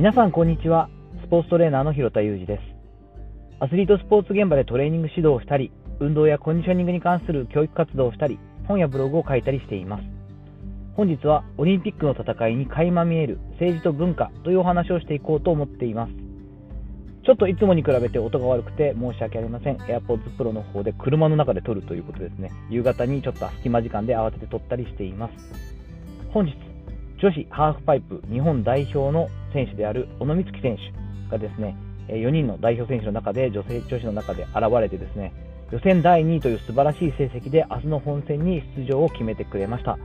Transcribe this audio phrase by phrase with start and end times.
[0.00, 0.88] 皆さんこんにちは。
[1.26, 2.62] スポーツトレーナーの広田裕二です。
[3.62, 10.04] アスリートスポーツ現場でトレーニング指導をしたり運動やコンディショニングに関する教育活動をしたり本やブログを書いたりしています。
[10.94, 16.12] 本日はオリンピックの戦いに垣間見える政治と文化というお話をしていこうと思っています。
[17.26, 19.76] ちょっといつもに比べて音が悪くて申し訳ありません。
[19.76, 22.50] AirPods Pro の方で車の中で撮るということですね。
[22.70, 25.32] 夕方にちょっと隙間時間で慌てて撮ったりしています。
[26.32, 26.69] 本日
[27.20, 31.76] 女子ハーフパイプ日本代表の選手である小野光希選手がですね
[32.08, 35.32] 4人の代表選手の中で女性女子の中で現れてですね
[35.70, 39.98] 予選第2位という素晴らしい成績で明日の本戦に出場を決めてくれました。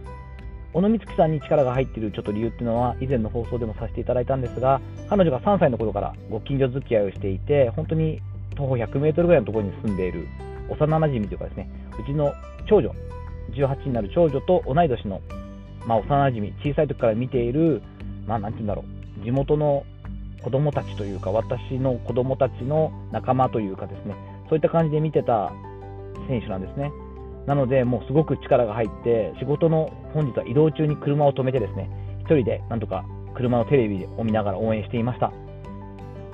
[0.76, 8.22] 小野光希さんに力が入っているちょっと理由っていうのは以前の放送でもさせていただいたんですが彼女が3歳の頃からご近所付き合いをしていて本当に
[8.58, 10.28] 徒歩100メートルぐらいのところに住んでいる
[10.70, 12.34] 幼なじみというかですねうちの
[12.68, 12.92] 長女
[13.54, 15.22] 18になる長女と同い年の
[15.88, 17.82] まあ、幼馴染小さい時から見ている、
[18.28, 18.84] まあ、なんて言うんだろ
[19.22, 19.86] う、地元の
[20.44, 24.16] 子供たちというか、私の子供たちの仲間というかですね、
[24.50, 25.52] そういった感じで見てた
[26.28, 26.92] 選手なんですね。
[27.48, 31.90] なので、もうすごく力が入って、仕事の本日は移動中に車を止めてですね、
[32.24, 33.06] 1人でなんとか
[33.36, 35.32] 車のテレビを見ながら応援していました。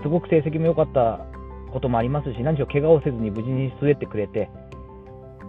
[0.01, 1.25] すごく成績も良かった
[1.71, 4.49] こともありますし、何しろ怪我をせずに無事に滑ってくれて、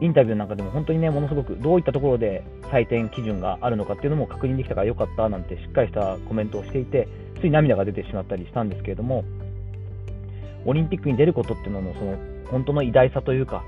[0.01, 7.07] インタビューなんかでも本当にね、ものすごくどういったところで採点基準があるのかっていうのも確認できたからよかったなんてしっかりしたコメントをしていて、
[7.41, 9.25] つい涙が出てしまったりしたんですけれども、
[10.65, 12.17] オリンピックに出ることっていうののその
[12.51, 13.65] 本当の偉大さというか、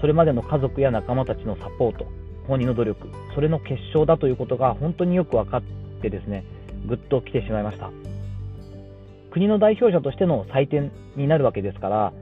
[0.00, 2.06] それまでの家族や仲間たちのサポート、
[2.46, 5.62] 本人の努力、それの結晶だということが本当によく分かっ
[6.00, 6.44] てですね、
[6.86, 7.90] ぐっと来てしまいました。
[9.30, 12.12] 国の代表者としての採点になるわけですから、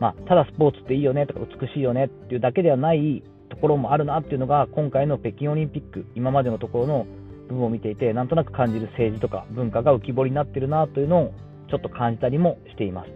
[0.00, 7.06] まあ、ただスポーツっていいよねとか美しいよねっていうだけではないところもあるなっていうのが今回の北京オリンピック今までのところの
[7.48, 11.32] 部分を見ていてなんとなく感じる政治とか文化が浮き彫りになってるなというのを
[11.70, 13.10] ちょっと感じたりもしています。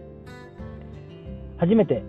[1.57, 2.03] 初めて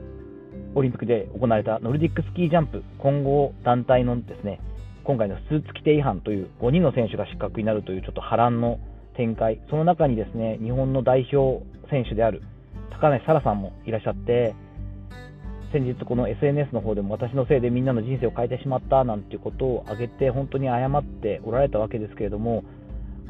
[0.75, 4.61] オリンピックで行われたノルディックスキージャンプ混合団体のですね
[5.05, 8.79] 今回のスーツ規定違反という5人の選手が失格になるというちょっと波乱の
[9.15, 12.43] 展開その中にですね日本の代表選手である
[13.03, 14.55] 高梨沙羅さんもいらっしゃって、
[15.73, 22.63] 先日この SNS の方でも私のせいでみんなの人生を変えてしまったなんていうことを挙げて本当に謝っておられたわけですけれども、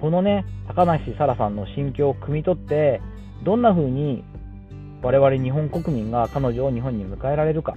[0.01, 3.01] このね、高梨沙羅さんの心境を汲み取って、
[3.45, 4.25] どんな風に
[5.03, 7.77] 我々日本国民が彼女を日本に迎えられるか、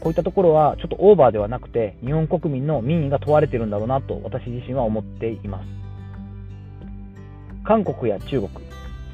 [0.00, 5.66] こういったところはちょっとオーバーではなくて、日本国民の民意が問われているんだろうなと私自身は思っています。
[7.64, 8.50] 韓国や中国、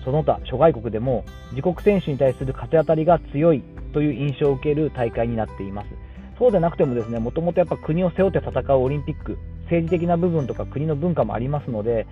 [0.04, 5.88] その他諸外国でも自国選手に対する風当たりが強いという印象を受ける大会になっています。
[6.38, 12.06] そうでなくてもですね、もともとやっぱ国を背負って戦うオリンピック、政治的な部分とか国の文化もありますので、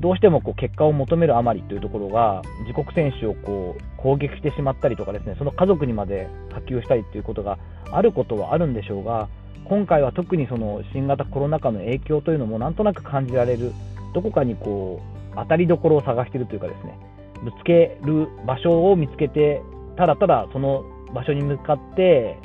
[0.00, 7.58] どうしてもこう結果を求めるあまりというところが、自国選手をこう攻撃してしまったりとかですね、その家族にまで波及したりということが
[7.90, 9.28] あることはあるんでしょうが、
[9.64, 13.72] 今回は特にその新型コロナ禍の影響というのもなんとなく感じられる、
[14.12, 15.00] どこかにこ
[15.32, 16.98] う当たりどころを探しているというかですね、
[17.44, 19.62] ぶつける場所を見つけて、
[19.96, 22.36] ただただその場所に向かって、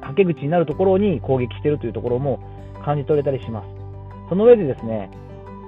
[0.00, 2.40] はけ口になるところに攻撃しているというところも
[2.84, 3.66] 感じ取れたりします。
[4.28, 5.10] その上でですね、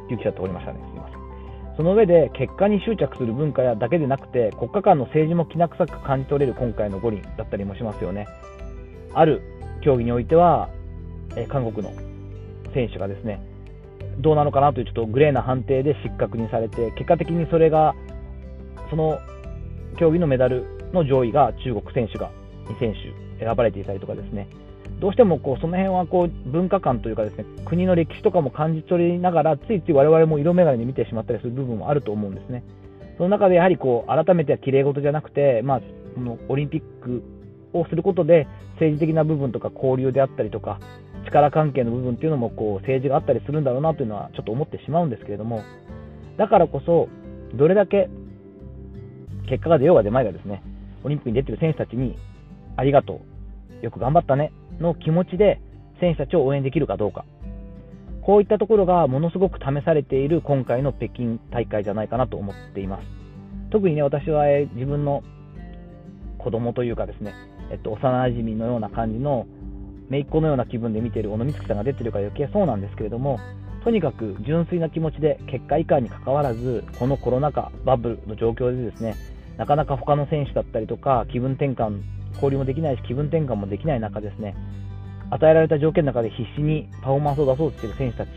[0.09, 1.25] 有記者通りましたね、すみません。
[1.77, 8.27] その上で結果に執着する文化やだけでなくて、国家間の政治もきな臭く感じ取れる今回の五輪だったりもしますよね。
[9.13, 9.43] ある
[9.83, 10.69] 競技においては、
[11.37, 11.93] え韓国の
[12.75, 13.41] 選手がですね、
[14.19, 17.95] どうなのかなというちょっとグレーな判定で失格にされて、結果的にそれが、
[18.91, 19.19] その
[19.97, 22.31] 競技のメダルの上位が中国選手が
[22.69, 24.49] 2選手選ばれていたりとかですね、
[25.01, 32.65] どうしてもこうその辺はこう文化観というかですね国の歴史とかも感じ取りながらついつい我々も色眼鏡で見てしまったりする部分もあると思うんですね。
[33.17, 35.81] その中でやはりこう改めては綺麗事じゃなくて、まあ、
[36.15, 37.23] このオリンピック
[37.73, 40.81] をすることで政治的な部分とか交流であったりとか
[41.27, 45.63] 力関係の部分っていうのもこう政治があったりするんだろうなというのはちょっと思ってしまうんですけれども
[46.37, 47.09] だからこそ
[47.55, 48.09] どれだけ
[49.49, 50.63] 結果が出ようが出まいがですね
[51.05, 52.17] オリンピックに出てる選手たちに
[52.77, 53.21] ありがと
[53.81, 53.85] う。
[53.85, 54.53] よく頑張ったね。
[54.81, 55.61] の気持ちで
[56.01, 57.25] 選手たちを応援できるかどうか。
[58.23, 63.07] こういったところがものすごく試されている今回の北京大会じゃないかなと思っています。
[63.71, 65.23] 特にね私は自分の
[66.39, 67.35] 子供というかですね、
[67.71, 69.47] えっと、幼馴染のような感じの
[70.11, 73.39] 姪っ子のような気分で見ている小野光希さんが出てるから余計そうなんですけれども、
[73.83, 79.15] とにかく純粋な気持ちで結果以下にかかわらず、このコロナ禍、バブルの状況でですね、
[79.57, 82.01] なかなか他の選手だったりとか、気分転換、
[82.35, 84.55] 交流もできないし、気分転換もできない中ですね、
[85.31, 88.31] 与えられた条件の中で必死にパフォーマンスを出そうとしている選手たち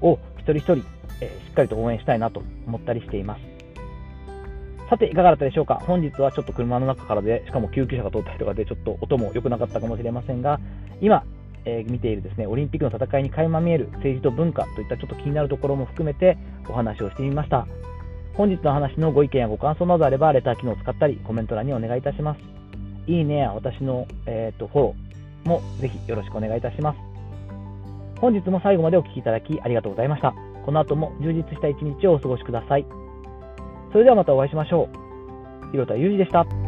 [0.00, 0.76] を一人一人、
[1.20, 3.40] えー、しっかりと応援したいなと思ったりしています。
[4.90, 5.76] さて、いかがだったでしょうか？
[5.86, 10.60] 本日はちょっと車の中からで、しかも救急車が通ったりとかで、ちょっと音も良くなかったかもしれませんが、
[11.00, 11.24] 今、
[11.64, 16.36] えー、見ているですね、オリンピックの戦いに垣間見える政治と文化といったちょっと気になるところも含めて
[16.68, 17.66] お話をしてみました。
[18.34, 22.40] 本日の話のご意見やご感想などあれば、レター機能を使ったり、コメント欄にお願いいたします。
[23.06, 26.98] いいねや私の、えーと、フォローもぜひよろしくお願いいたします。
[28.20, 30.34] 本日も最後までお聴きいただきありがとうございました。
[30.64, 32.86] この後も充実した一日をお過ごしください。
[33.92, 35.70] それではまたお会いしましょう。
[35.72, 36.63] 広田裕二でした。